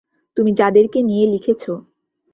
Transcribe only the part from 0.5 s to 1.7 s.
যাদেরকে নিয়ে লিখেছ।